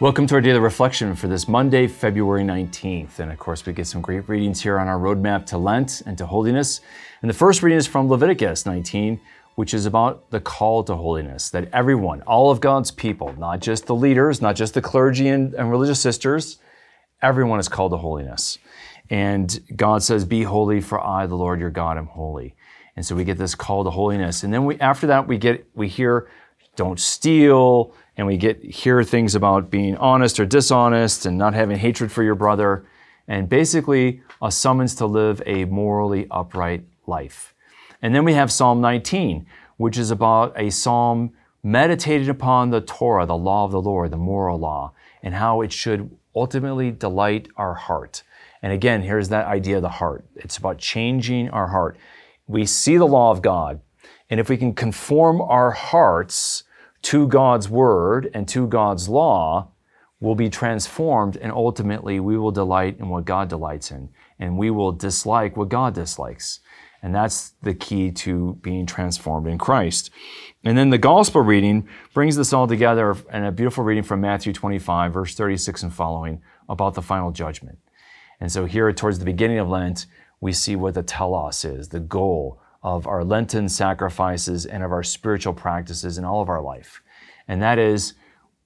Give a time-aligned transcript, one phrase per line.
[0.00, 3.18] Welcome to our daily reflection for this Monday, February 19th.
[3.18, 6.16] And of course, we get some great readings here on our roadmap to Lent and
[6.18, 6.80] to holiness.
[7.20, 9.20] And the first reading is from Leviticus 19,
[9.56, 13.86] which is about the call to holiness that everyone, all of God's people, not just
[13.86, 16.58] the leaders, not just the clergy and, and religious sisters,
[17.20, 18.58] everyone is called to holiness.
[19.10, 22.54] And God says, Be holy, for I, the Lord your God, am holy.
[22.94, 24.44] And so we get this call to holiness.
[24.44, 26.28] And then we, after that, we get, we hear,
[26.78, 31.76] don't steal, and we get hear things about being honest or dishonest and not having
[31.76, 32.86] hatred for your brother,
[33.26, 37.52] and basically a summons to live a morally upright life.
[38.00, 39.44] And then we have Psalm 19,
[39.76, 41.32] which is about a psalm
[41.64, 45.72] meditating upon the Torah, the law of the Lord, the moral law, and how it
[45.72, 48.22] should ultimately delight our heart.
[48.62, 50.24] And again, here's that idea of the heart.
[50.36, 51.98] It's about changing our heart.
[52.46, 53.80] We see the law of God,
[54.30, 56.62] and if we can conform our hearts
[57.02, 59.68] to God's word and to God's law
[60.20, 64.70] will be transformed, and ultimately we will delight in what God delights in, and we
[64.70, 66.60] will dislike what God dislikes.
[67.02, 70.10] And that's the key to being transformed in Christ.
[70.64, 74.52] And then the gospel reading brings this all together in a beautiful reading from Matthew
[74.52, 77.78] 25, verse 36 and following, about the final judgment.
[78.40, 80.06] And so here, towards the beginning of Lent,
[80.40, 85.02] we see what the telos is, the goal of our Lenten sacrifices and of our
[85.02, 87.02] spiritual practices in all of our life.
[87.46, 88.14] And that is,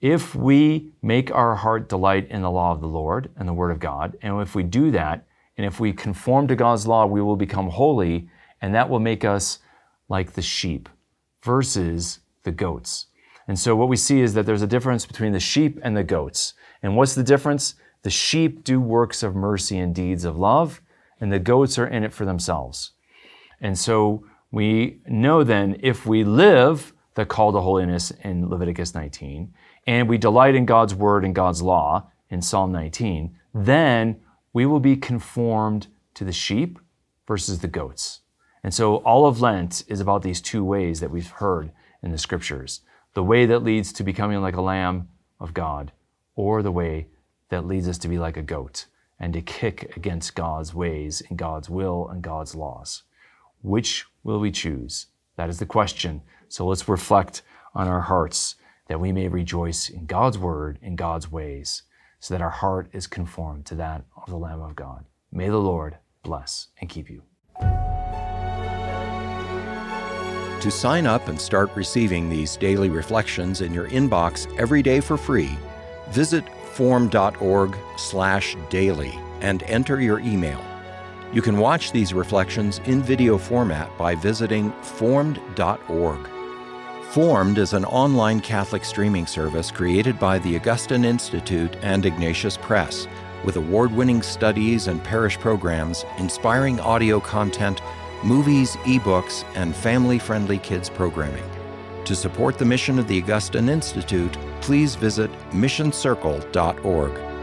[0.00, 3.70] if we make our heart delight in the law of the Lord and the Word
[3.70, 7.22] of God, and if we do that, and if we conform to God's law, we
[7.22, 8.28] will become holy,
[8.60, 9.60] and that will make us
[10.08, 10.88] like the sheep
[11.42, 13.06] versus the goats.
[13.46, 16.04] And so what we see is that there's a difference between the sheep and the
[16.04, 16.54] goats.
[16.82, 17.74] And what's the difference?
[18.02, 20.82] The sheep do works of mercy and deeds of love,
[21.20, 22.92] and the goats are in it for themselves.
[23.64, 29.54] And so we know then if we live the call to holiness in Leviticus 19,
[29.86, 34.20] and we delight in God's word and God's law in Psalm 19, then
[34.52, 36.78] we will be conformed to the sheep
[37.26, 38.20] versus the goats.
[38.62, 41.72] And so all of Lent is about these two ways that we've heard
[42.02, 42.82] in the scriptures
[43.14, 45.08] the way that leads to becoming like a lamb
[45.40, 45.92] of God,
[46.34, 47.06] or the way
[47.48, 48.86] that leads us to be like a goat
[49.18, 53.04] and to kick against God's ways and God's will and God's laws.
[53.64, 55.06] Which will we choose?
[55.36, 56.20] That is the question.
[56.48, 57.40] So let's reflect
[57.74, 58.56] on our hearts
[58.88, 61.84] that we may rejoice in God's word and God's ways,
[62.20, 65.06] so that our heart is conformed to that of the Lamb of God.
[65.32, 67.22] May the Lord bless and keep you.
[70.60, 75.16] To sign up and start receiving these daily reflections in your inbox every day for
[75.16, 75.56] free,
[76.10, 80.73] visit formed.org/daily and enter your email.
[81.32, 86.28] You can watch these reflections in video format by visiting formed.org.
[87.10, 93.06] Formed is an online Catholic streaming service created by the Augustine Institute and Ignatius Press,
[93.44, 97.80] with award winning studies and parish programs, inspiring audio content,
[98.24, 101.44] movies, ebooks, and family friendly kids programming.
[102.04, 107.33] To support the mission of the Augustine Institute, please visit missioncircle.org.